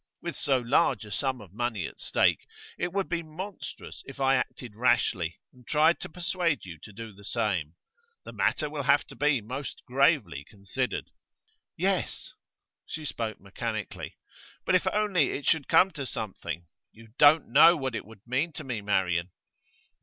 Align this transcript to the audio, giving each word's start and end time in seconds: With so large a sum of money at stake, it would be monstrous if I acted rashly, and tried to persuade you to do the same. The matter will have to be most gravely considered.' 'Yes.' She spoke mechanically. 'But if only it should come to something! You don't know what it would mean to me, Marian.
With 0.19 0.35
so 0.35 0.57
large 0.57 1.05
a 1.05 1.11
sum 1.11 1.41
of 1.41 1.53
money 1.53 1.85
at 1.85 1.99
stake, 1.99 2.47
it 2.75 2.91
would 2.91 3.07
be 3.07 3.21
monstrous 3.21 4.01
if 4.07 4.19
I 4.19 4.33
acted 4.35 4.75
rashly, 4.75 5.37
and 5.53 5.63
tried 5.67 5.99
to 5.99 6.09
persuade 6.09 6.65
you 6.65 6.79
to 6.79 6.91
do 6.91 7.13
the 7.13 7.23
same. 7.23 7.75
The 8.25 8.31
matter 8.33 8.67
will 8.67 8.81
have 8.81 9.05
to 9.09 9.15
be 9.15 9.41
most 9.41 9.83
gravely 9.85 10.43
considered.' 10.43 11.11
'Yes.' 11.77 12.33
She 12.87 13.05
spoke 13.05 13.39
mechanically. 13.39 14.17
'But 14.65 14.73
if 14.73 14.87
only 14.91 15.33
it 15.33 15.45
should 15.45 15.67
come 15.67 15.91
to 15.91 16.07
something! 16.07 16.65
You 16.91 17.09
don't 17.19 17.49
know 17.49 17.77
what 17.77 17.93
it 17.93 18.03
would 18.03 18.25
mean 18.25 18.53
to 18.53 18.63
me, 18.63 18.81
Marian. 18.81 19.29